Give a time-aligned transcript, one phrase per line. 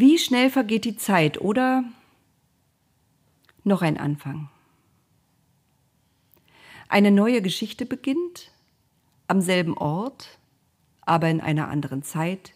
[0.00, 1.82] Wie schnell vergeht die Zeit oder
[3.64, 4.48] noch ein Anfang?
[6.88, 8.52] Eine neue Geschichte beginnt
[9.26, 10.38] am selben Ort,
[11.00, 12.54] aber in einer anderen Zeit,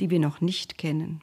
[0.00, 1.20] die wir noch nicht kennen.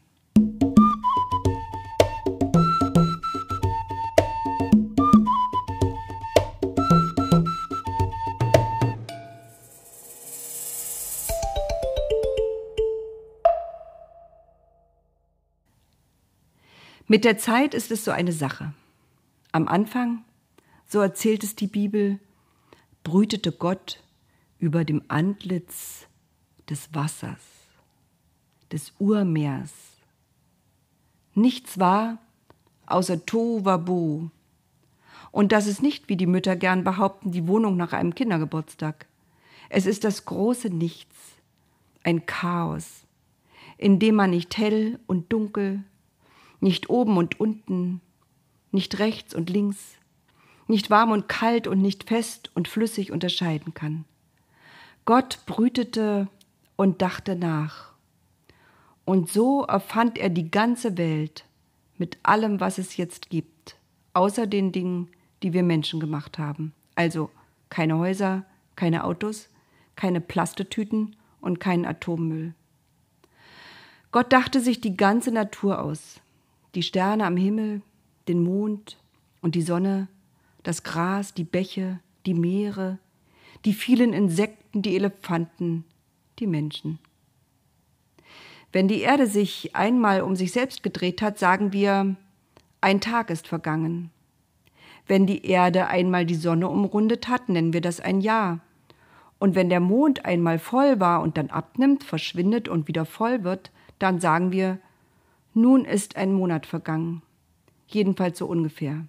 [17.10, 18.74] Mit der Zeit ist es so eine Sache.
[19.54, 20.26] Am Anfang,
[20.86, 22.20] so erzählt es die Bibel,
[23.06, 24.04] brütete Gott
[24.60, 26.06] über dem Antlitz
[26.70, 27.40] des Wassers,
[28.74, 29.72] des Urmeers.
[31.34, 32.18] Nichts war
[32.88, 34.30] außer Tohuwabohu.
[35.32, 39.06] Und das ist nicht, wie die Mütter gern behaupten, die Wohnung nach einem Kindergeburtstag.
[39.70, 41.16] Es ist das große Nichts,
[42.04, 43.06] ein Chaos,
[43.78, 45.84] in dem man nicht hell und dunkel,
[46.60, 48.02] nicht oben und unten,
[48.72, 49.96] nicht rechts und links,
[50.68, 54.06] nicht warm und kalt und nicht fest und flüssig unterscheiden kann.
[55.06, 56.28] Gott brütete
[56.76, 57.94] und dachte nach.
[59.06, 61.46] Und so erfand er die ganze Welt
[61.98, 63.78] mit allem, was es jetzt gibt,
[64.14, 65.10] außer den Dingen,
[65.44, 66.74] die wir Menschen gemacht haben.
[66.96, 67.30] Also
[67.70, 69.50] keine Häuser, keine Autos,
[69.96, 72.54] keine Plastetüten und keinen Atommüll.
[74.12, 76.20] Gott dachte sich die ganze Natur aus,
[76.78, 77.82] die Sterne am Himmel,
[78.28, 79.00] den Mond
[79.42, 80.10] und die Sonne,
[80.62, 83.00] das Gras, die Bäche, die Meere,
[83.66, 85.86] die vielen Insekten, die Elefanten,
[86.38, 87.00] die Menschen.
[88.72, 92.16] Wenn die Erde sich einmal um sich selbst gedreht hat, sagen wir,
[92.80, 94.12] ein Tag ist vergangen.
[95.08, 98.60] Wenn die Erde einmal die Sonne umrundet hat, nennen wir das ein Jahr.
[99.40, 103.72] Und wenn der Mond einmal voll war und dann abnimmt, verschwindet und wieder voll wird,
[103.98, 104.78] dann sagen wir,
[105.58, 107.24] nun ist ein Monat vergangen,
[107.88, 109.06] jedenfalls so ungefähr.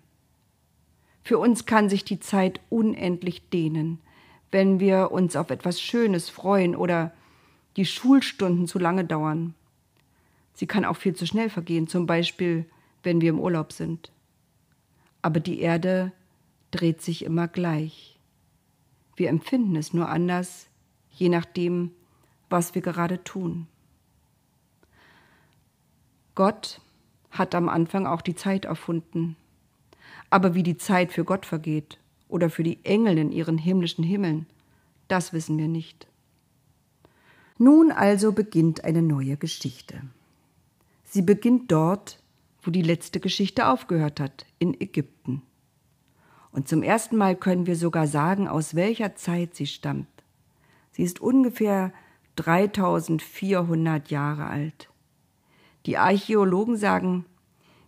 [1.23, 4.01] Für uns kann sich die Zeit unendlich dehnen,
[4.51, 7.13] wenn wir uns auf etwas Schönes freuen oder
[7.77, 9.55] die Schulstunden zu lange dauern.
[10.55, 12.65] Sie kann auch viel zu schnell vergehen, zum Beispiel
[13.03, 14.11] wenn wir im Urlaub sind.
[15.23, 16.13] Aber die Erde
[16.71, 18.19] dreht sich immer gleich.
[19.17, 20.69] Wir empfinden es nur anders,
[21.11, 21.91] je nachdem,
[22.49, 23.67] was wir gerade tun.
[26.39, 26.81] Gott
[27.33, 29.35] hat am Anfang auch die Zeit erfunden.
[30.31, 34.47] Aber wie die Zeit für Gott vergeht oder für die Engel in ihren himmlischen Himmeln,
[35.09, 36.07] das wissen wir nicht.
[37.59, 40.01] Nun also beginnt eine neue Geschichte.
[41.03, 42.21] Sie beginnt dort,
[42.63, 45.43] wo die letzte Geschichte aufgehört hat, in Ägypten.
[46.53, 50.07] Und zum ersten Mal können wir sogar sagen, aus welcher Zeit sie stammt.
[50.93, 51.93] Sie ist ungefähr
[52.37, 54.89] 3400 Jahre alt.
[55.89, 57.25] Die Archäologen sagen,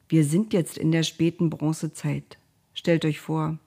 [0.09, 2.39] wir sind jetzt in der späten Bronzezeit.
[2.73, 3.59] Stellt euch vor,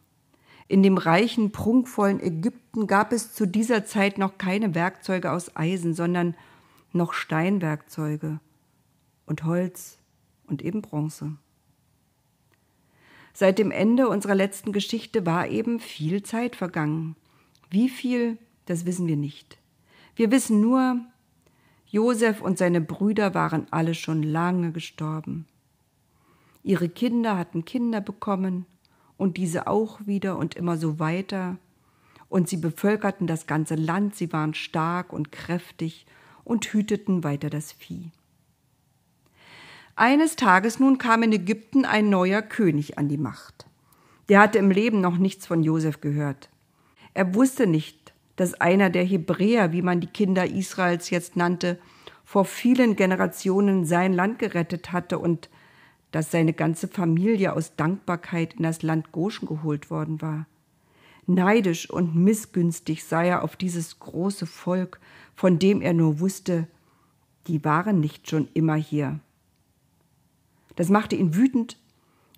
[0.68, 5.94] in dem reichen, prunkvollen Ägypten gab es zu dieser Zeit noch keine Werkzeuge aus Eisen,
[5.94, 6.36] sondern
[6.94, 8.40] noch Steinwerkzeuge
[9.28, 10.00] und Holz
[10.48, 11.38] und eben Bronze.
[13.34, 17.16] Seit dem Ende unserer letzten Geschichte war eben viel Zeit vergangen.
[17.70, 19.60] Wie viel, das wissen wir nicht.
[20.16, 21.06] Wir wissen nur,
[21.94, 25.46] Josef und seine Brüder waren alle schon lange gestorben.
[26.64, 28.66] Ihre Kinder hatten Kinder bekommen
[29.16, 31.58] und diese auch wieder und immer so weiter.
[32.30, 36.08] Und sie bevölkerten das ganze Land, sie waren stark und kräftig
[36.44, 38.10] und hüteten weiter das Vieh.
[39.96, 43.68] Eines Tages nun kam in Ägypten ein neuer König an die Macht.
[44.30, 46.50] Der hatte im Leben noch nichts von Josef gehört.
[47.14, 48.03] Er wusste nicht,
[48.36, 51.80] dass einer der Hebräer, wie man die Kinder Israels jetzt nannte,
[52.26, 55.50] vor vielen Generationen sein Land gerettet hatte und
[56.12, 60.48] dass seine ganze Familie aus Dankbarkeit in das Land Goshen geholt worden war.
[61.26, 65.00] Neidisch und missgünstig sah er auf dieses große Volk,
[65.36, 66.68] von dem er nur wusste,
[67.48, 69.20] die waren nicht schon immer hier.
[70.76, 71.78] Das machte ihn wütend,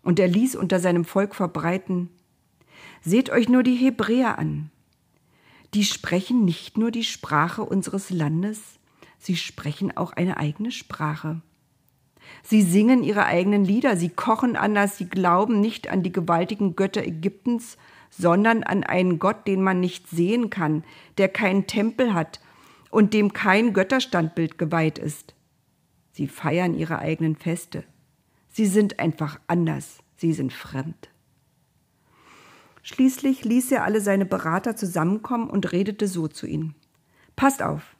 [0.04, 2.10] und er ließ unter seinem Volk verbreiten
[3.02, 4.70] Seht euch nur die Hebräer an
[5.76, 8.80] die sprechen nicht nur die Sprache unseres Landes,
[9.20, 11.42] sie sprechen auch eine eigene Sprache.
[12.44, 17.04] Sie singen ihre eigenen Lieder, sie kochen anders, sie glauben nicht an die gewaltigen Götter
[17.04, 17.78] Ägyptens,
[18.10, 20.86] sondern an einen Gott, den man nicht sehen kann,
[21.18, 22.40] der keinen Tempel hat
[22.90, 25.36] und dem kein Götterstandbild geweiht ist.
[26.14, 27.84] Sie feiern ihre eigenen Feste.
[28.48, 31.10] Sie sind einfach anders, sie sind fremd.
[32.88, 36.76] Schließlich ließ er alle seine Berater zusammenkommen und redete so zu ihnen.
[37.36, 37.96] Passt auf.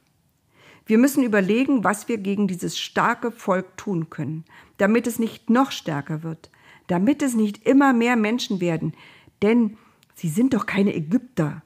[0.86, 4.44] Wir müssen überlegen, was wir gegen dieses starke Volk tun können,
[4.76, 6.52] damit es nicht noch stärker wird,
[6.86, 8.94] damit es nicht immer mehr Menschen werden,
[9.42, 9.76] denn
[10.14, 11.62] sie sind doch keine Ägypter,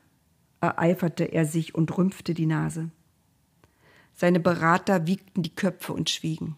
[0.62, 2.90] ereiferte er sich und rümpfte die Nase.
[4.14, 6.56] Seine Berater wiegten die Köpfe und schwiegen.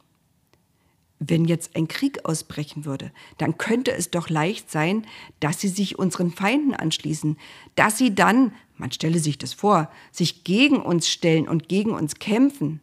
[1.24, 5.06] Wenn jetzt ein Krieg ausbrechen würde, dann könnte es doch leicht sein,
[5.38, 7.36] dass sie sich unseren Feinden anschließen,
[7.76, 12.16] dass sie dann, man stelle sich das vor, sich gegen uns stellen und gegen uns
[12.16, 12.80] kämpfen.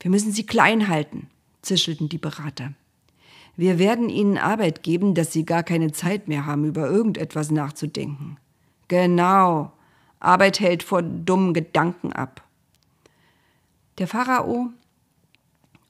[0.00, 1.28] Wir müssen sie klein halten,
[1.60, 2.72] zischelten die Berater.
[3.54, 8.38] Wir werden ihnen Arbeit geben, dass sie gar keine Zeit mehr haben, über irgendetwas nachzudenken.
[8.88, 9.72] Genau,
[10.20, 12.42] Arbeit hält vor dummen Gedanken ab.
[13.98, 14.70] Der Pharao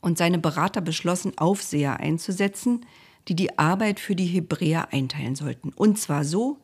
[0.05, 2.85] und seine Berater beschlossen, Aufseher einzusetzen,
[3.27, 5.71] die die Arbeit für die Hebräer einteilen sollten.
[5.71, 6.59] Und zwar so,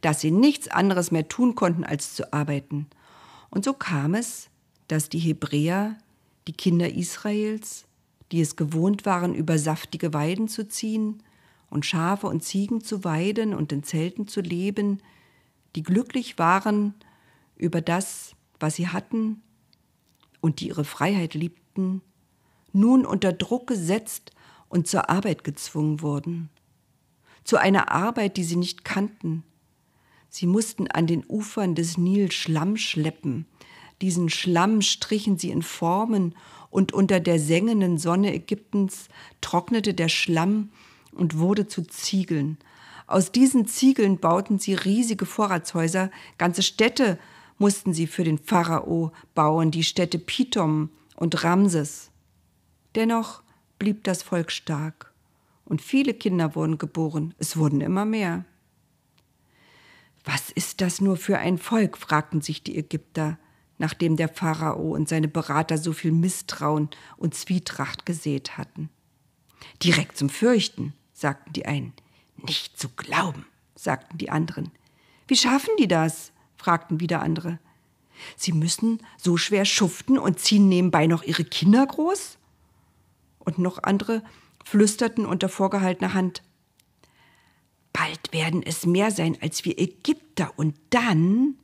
[0.00, 2.86] dass sie nichts anderes mehr tun konnten, als zu arbeiten.
[3.50, 4.48] Und so kam es,
[4.88, 5.98] dass die Hebräer,
[6.48, 7.84] die Kinder Israels,
[8.32, 11.22] die es gewohnt waren, über saftige Weiden zu ziehen
[11.68, 15.02] und Schafe und Ziegen zu weiden und in Zelten zu leben,
[15.74, 16.94] die glücklich waren
[17.56, 19.42] über das, was sie hatten
[20.40, 22.00] und die ihre Freiheit liebten,
[22.76, 24.32] nun unter Druck gesetzt
[24.68, 26.50] und zur Arbeit gezwungen wurden.
[27.44, 29.44] Zu einer Arbeit, die sie nicht kannten.
[30.28, 33.46] Sie mussten an den Ufern des Nil Schlamm schleppen.
[34.02, 36.34] Diesen Schlamm strichen sie in Formen
[36.70, 39.08] und unter der sengenden Sonne Ägyptens
[39.40, 40.70] trocknete der Schlamm
[41.12, 42.58] und wurde zu Ziegeln.
[43.06, 47.18] Aus diesen Ziegeln bauten sie riesige Vorratshäuser, ganze Städte
[47.58, 52.10] mussten sie für den Pharao bauen, die Städte Pithom und Ramses.
[52.96, 53.42] Dennoch
[53.78, 55.12] blieb das Volk stark
[55.66, 58.46] und viele Kinder wurden geboren, es wurden immer mehr.
[60.24, 61.98] Was ist das nur für ein Volk?
[61.98, 63.38] fragten sich die Ägypter,
[63.76, 66.88] nachdem der Pharao und seine Berater so viel Misstrauen
[67.18, 68.88] und Zwietracht gesät hatten.
[69.82, 71.92] Direkt zum Fürchten, sagten die einen.
[72.36, 73.44] Nicht zu glauben,
[73.74, 74.70] sagten die anderen.
[75.28, 76.32] Wie schaffen die das?
[76.56, 77.58] fragten wieder andere.
[78.36, 82.38] Sie müssen so schwer schuften und ziehen nebenbei noch ihre Kinder groß?
[83.46, 84.22] Und noch andere
[84.64, 86.42] flüsterten unter vorgehaltener Hand.
[87.92, 91.54] Bald werden es mehr sein als wir Ägypter und dann.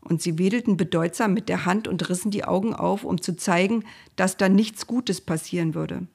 [0.00, 3.84] Und sie wedelten bedeutsam mit der Hand und rissen die Augen auf, um zu zeigen,
[4.16, 6.06] dass da nichts Gutes passieren würde.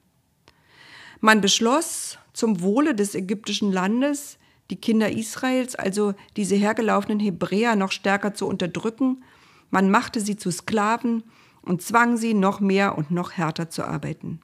[1.20, 4.38] Man beschloss, zum Wohle des ägyptischen Landes
[4.70, 9.22] die Kinder Israels, also diese hergelaufenen Hebräer, noch stärker zu unterdrücken.
[9.70, 11.24] Man machte sie zu Sklaven
[11.62, 14.40] und zwang sie noch mehr und noch härter zu arbeiten.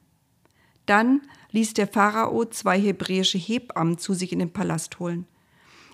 [0.87, 5.27] Dann ließ der Pharao zwei hebräische Hebammen zu sich in den Palast holen.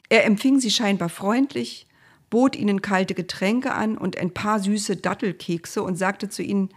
[0.08, 1.88] Er empfing sie scheinbar freundlich,
[2.30, 6.70] bot ihnen kalte Getränke an und ein paar süße Dattelkekse und sagte zu ihnen,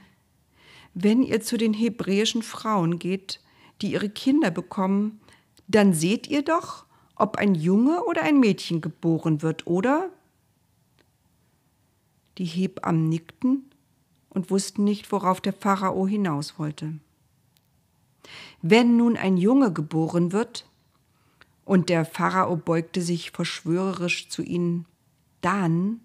[0.95, 3.41] wenn ihr zu den hebräischen Frauen geht,
[3.83, 5.21] die ihre Kinder bekommen,
[5.69, 6.87] dann seht ihr doch,
[7.17, 10.11] ob ein Junge oder ein Mädchen geboren wird, oder?
[12.39, 13.71] Die Hebammen nickten
[14.31, 16.95] und wussten nicht, worauf der Pharao hinaus wollte.
[18.69, 20.69] Wenn nun ein Junge geboren wird,
[21.65, 24.87] und der Pharao beugte sich verschwörerisch zu ihnen,
[25.41, 26.01] dann,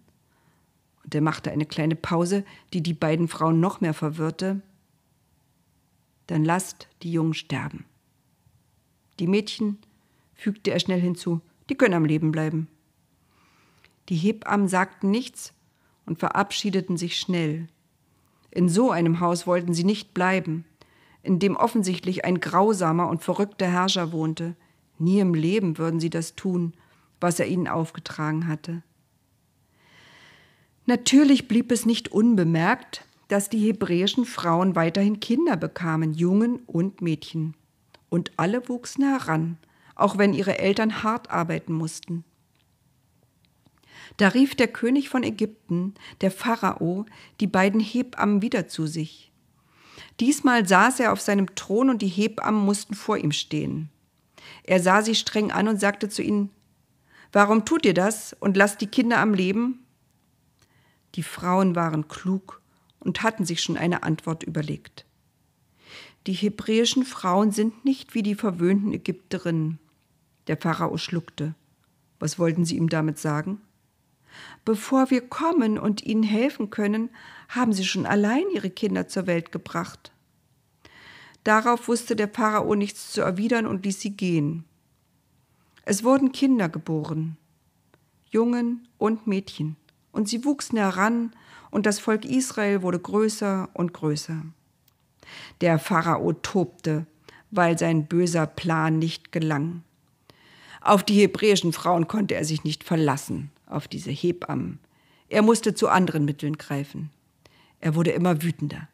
[1.04, 4.62] und er machte eine kleine Pause, die die beiden Frauen noch mehr verwirrte,
[6.28, 7.86] dann lasst die Jungen sterben.
[9.18, 9.80] Die Mädchen,
[10.36, 12.68] fügte er schnell hinzu, die können am Leben bleiben.
[14.10, 15.54] Die Hebammen sagten nichts
[16.06, 17.70] und verabschiedeten sich schnell.
[18.52, 20.66] In so einem Haus wollten sie nicht bleiben
[21.24, 24.56] in dem offensichtlich ein grausamer und verrückter Herrscher wohnte.
[24.98, 26.74] Nie im Leben würden sie das tun,
[27.20, 28.84] was er ihnen aufgetragen hatte.
[30.86, 37.56] Natürlich blieb es nicht unbemerkt, dass die hebräischen Frauen weiterhin Kinder bekamen, Jungen und Mädchen.
[38.10, 39.58] Und alle wuchsen heran,
[39.96, 42.26] auch wenn ihre Eltern hart arbeiten mussten.
[44.18, 47.06] Da rief der König von Ägypten, der Pharao,
[47.40, 49.31] die beiden Hebammen wieder zu sich.
[50.22, 53.90] Diesmal saß er auf seinem Thron und die Hebammen mussten vor ihm stehen.
[54.64, 56.52] Er sah sie streng an und sagte zu ihnen,
[57.32, 59.84] Warum tut ihr das und lasst die Kinder am Leben?
[61.16, 62.62] Die Frauen waren klug
[63.00, 65.06] und hatten sich schon eine Antwort überlegt.
[66.28, 69.80] Die hebräischen Frauen sind nicht wie die verwöhnten Ägypterinnen.
[70.46, 71.56] Der Pharao schluckte.
[72.20, 73.60] Was wollten sie ihm damit sagen?
[74.66, 77.10] Bevor wir kommen und ihnen helfen können,
[77.50, 80.11] haben sie schon allein ihre Kinder zur Welt gebracht.
[81.44, 84.66] Darauf wusste der Pharao nichts zu erwidern und ließ sie gehen.
[85.84, 87.38] Es wurden Kinder geboren,
[88.30, 89.76] Jungen und Mädchen,
[90.12, 91.34] und sie wuchsen heran
[91.72, 94.44] und das Volk Israel wurde größer und größer.
[95.62, 97.08] Der Pharao tobte,
[97.50, 99.84] weil sein böser Plan nicht gelang.
[100.82, 104.80] Auf die hebräischen Frauen konnte er sich nicht verlassen, auf diese Hebammen.
[105.30, 107.10] Er musste zu anderen Mitteln greifen.
[107.80, 108.88] Er wurde immer wütender.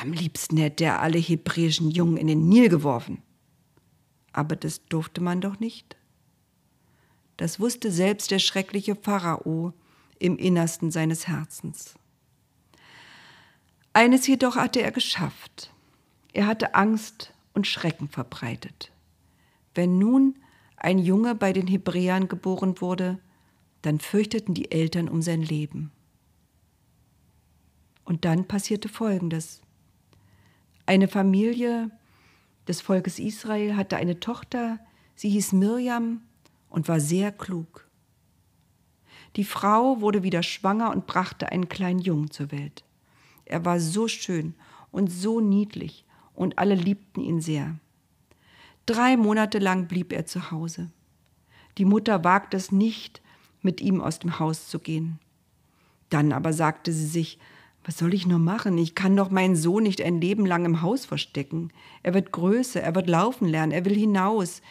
[0.00, 3.22] Am liebsten hätte er alle hebräischen Jungen in den Nil geworfen.
[4.32, 5.96] Aber das durfte man doch nicht.
[7.36, 9.72] Das wusste selbst der schreckliche Pharao
[10.18, 11.94] im Innersten seines Herzens.
[13.92, 15.72] Eines jedoch hatte er geschafft.
[16.32, 18.92] Er hatte Angst und Schrecken verbreitet.
[19.74, 20.36] Wenn nun
[20.76, 23.18] ein Junge bei den Hebräern geboren wurde,
[23.82, 25.90] dann fürchteten die Eltern um sein Leben.
[28.04, 29.61] Und dann passierte Folgendes.
[30.86, 31.90] Eine Familie
[32.66, 34.78] des Volkes Israel hatte eine Tochter,
[35.14, 36.22] sie hieß Mirjam
[36.68, 37.88] und war sehr klug.
[39.36, 42.84] Die Frau wurde wieder schwanger und brachte einen kleinen Jungen zur Welt.
[43.44, 44.54] Er war so schön
[44.90, 47.76] und so niedlich und alle liebten ihn sehr.
[48.86, 50.90] Drei Monate lang blieb er zu Hause.
[51.78, 53.22] Die Mutter wagte es nicht,
[53.62, 55.18] mit ihm aus dem Haus zu gehen.
[56.10, 57.38] Dann aber sagte sie sich,
[57.84, 58.78] was soll ich nur machen?
[58.78, 61.72] Ich kann doch meinen Sohn nicht ein Leben lang im Haus verstecken.
[62.02, 64.62] Er wird größer, er wird laufen lernen, er will hinaus.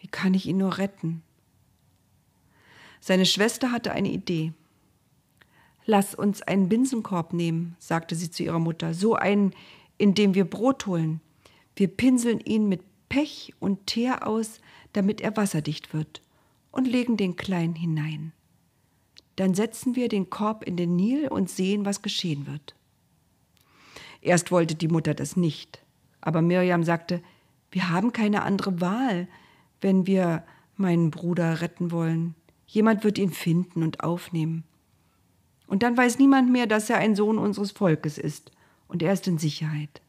[0.00, 1.22] Wie kann ich ihn nur retten?
[3.00, 4.52] Seine Schwester hatte eine Idee.
[5.86, 9.54] Lass uns einen Binsenkorb nehmen, sagte sie zu ihrer Mutter, so einen,
[9.96, 11.20] in dem wir Brot holen.
[11.76, 14.60] Wir pinseln ihn mit Pech und Teer aus,
[14.92, 16.22] damit er wasserdicht wird,
[16.72, 18.32] und legen den Kleinen hinein.
[19.38, 22.74] Dann setzen wir den Korb in den Nil und sehen, was geschehen wird.
[24.20, 25.80] Erst wollte die Mutter das nicht,
[26.20, 27.22] aber Mirjam sagte,
[27.70, 29.28] wir haben keine andere Wahl,
[29.80, 30.42] wenn wir
[30.76, 32.34] meinen Bruder retten wollen.
[32.66, 34.64] Jemand wird ihn finden und aufnehmen.
[35.68, 38.50] Und dann weiß niemand mehr, dass er ein Sohn unseres Volkes ist,
[38.88, 40.02] und er ist in Sicherheit.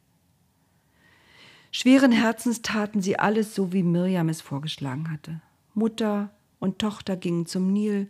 [1.72, 5.40] Schweren Herzens taten sie alles so, wie Mirjam es vorgeschlagen hatte.
[5.76, 8.10] Mutter und Tochter gingen zum Nil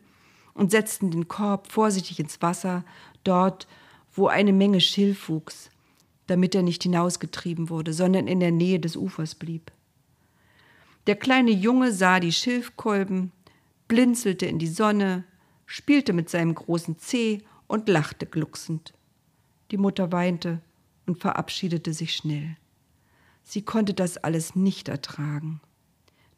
[0.53, 2.83] und setzten den Korb vorsichtig ins Wasser,
[3.23, 3.67] dort,
[4.13, 5.69] wo eine Menge Schilf wuchs,
[6.27, 9.71] damit er nicht hinausgetrieben wurde, sondern in der Nähe des Ufers blieb.
[11.07, 13.31] Der kleine Junge sah die Schilfkolben,
[13.87, 15.23] blinzelte in die Sonne,
[15.65, 18.93] spielte mit seinem großen Zeh und lachte glucksend.
[19.71, 20.61] Die Mutter weinte
[21.05, 22.57] und verabschiedete sich schnell.
[23.43, 25.61] Sie konnte das alles nicht ertragen.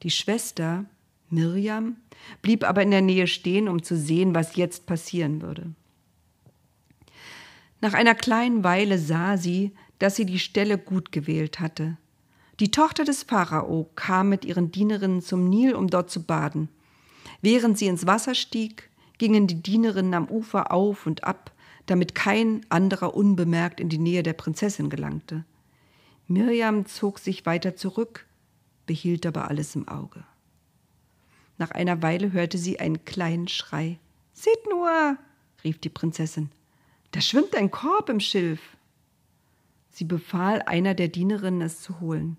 [0.04, 0.86] Die Schwester,
[1.32, 1.98] Mirjam,
[2.42, 5.74] blieb aber in der Nähe stehen, um zu sehen, was jetzt passieren würde.
[7.82, 11.98] Nach einer kleinen Weile sah sie, dass sie die Stelle gut gewählt hatte.
[12.60, 16.70] Die Tochter des Pharao kam mit ihren Dienerinnen zum Nil, um dort zu baden.
[17.42, 21.52] Während sie ins Wasser stieg, gingen die Dienerinnen am Ufer auf und ab,
[21.88, 25.44] damit kein anderer unbemerkt in die Nähe der Prinzessin gelangte.
[26.28, 28.28] Mirjam zog sich weiter zurück,
[28.86, 30.24] behielt aber alles im Auge.
[31.62, 34.00] Nach einer Weile hörte sie einen kleinen Schrei.
[34.34, 35.16] Seht nur,
[35.64, 36.50] rief die Prinzessin,
[37.12, 38.60] da schwimmt ein Korb im Schilf.
[39.92, 42.38] Sie befahl einer der Dienerinnen, es zu holen.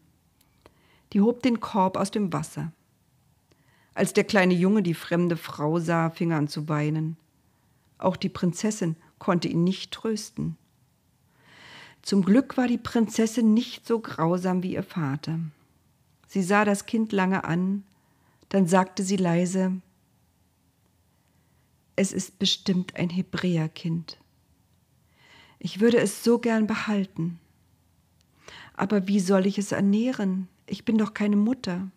[1.12, 2.72] Die hob den Korb aus dem Wasser.
[3.94, 7.16] Als der kleine Junge die fremde Frau sah, fing er an zu weinen.
[7.98, 10.56] Auch die Prinzessin konnte ihn nicht trösten.
[12.02, 15.38] Zum Glück war die Prinzessin nicht so grausam wie ihr Vater.
[16.26, 17.84] Sie sah das Kind lange an,
[18.52, 19.80] dann sagte sie leise
[21.96, 24.18] Es ist bestimmt ein Hebräerkind.
[25.58, 27.40] Ich würde es so gern behalten.
[28.74, 30.48] Aber wie soll ich es ernähren?
[30.66, 31.90] Ich bin doch keine Mutter.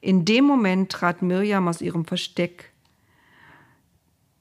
[0.00, 2.72] In dem Moment trat Mirjam aus ihrem Versteck,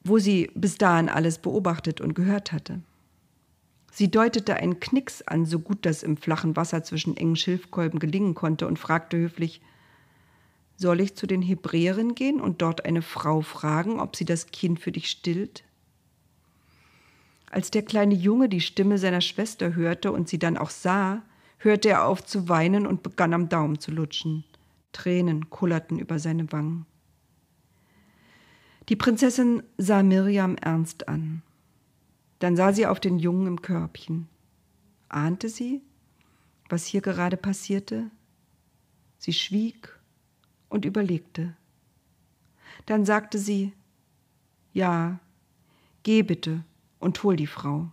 [0.03, 2.83] wo sie bis dahin alles beobachtet und gehört hatte.
[3.91, 8.35] Sie deutete einen Knicks an, so gut das im flachen Wasser zwischen engen Schilfkolben gelingen
[8.35, 9.61] konnte, und fragte höflich
[10.75, 14.79] Soll ich zu den Hebräerinnen gehen und dort eine Frau fragen, ob sie das Kind
[14.79, 15.63] für dich stillt?
[17.49, 21.21] Als der kleine Junge die Stimme seiner Schwester hörte und sie dann auch sah,
[21.59, 24.43] hörte er auf zu weinen und begann am Daumen zu lutschen.
[24.91, 26.85] Tränen kullerten über seine Wangen.
[28.89, 31.41] Die Prinzessin sah Mirjam ernst an.
[32.39, 34.27] Dann sah sie auf den Jungen im Körbchen.
[35.07, 35.81] Ahnte sie,
[36.69, 38.09] was hier gerade passierte?
[39.19, 39.97] Sie schwieg
[40.73, 41.55] und überlegte.
[42.87, 43.73] Dann sagte sie,
[44.73, 45.19] ja,
[46.01, 46.63] geh bitte
[46.99, 47.91] und hol die Frau.